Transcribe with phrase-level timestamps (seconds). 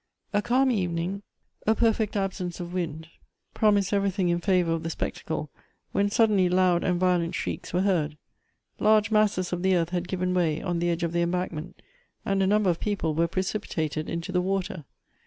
[0.33, 1.21] A calm evening,
[1.67, 3.07] a perfect absence of wind,
[3.55, 5.51] prcrmised everything in favor of the spectacle,
[5.91, 8.17] when suddenly loud and violent shrieks were heard.
[8.79, 11.83] Large masses of the earth had given way on the edge of the embankment,
[12.25, 14.85] and a number of people were precipitated into the water.